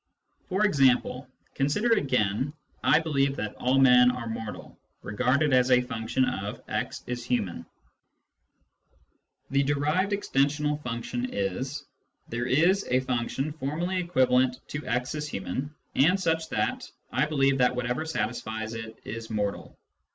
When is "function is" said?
10.81-11.83